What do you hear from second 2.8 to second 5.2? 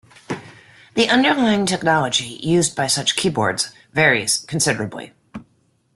such keyboards varies considerably.